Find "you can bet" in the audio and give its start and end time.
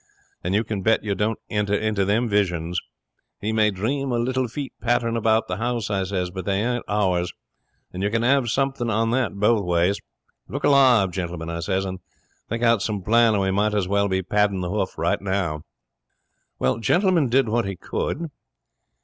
0.55-1.03